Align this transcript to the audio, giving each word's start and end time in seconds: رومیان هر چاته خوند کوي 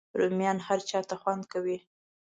رومیان 0.19 0.57
هر 0.67 0.79
چاته 0.89 1.15
خوند 1.21 1.43
کوي 1.51 1.77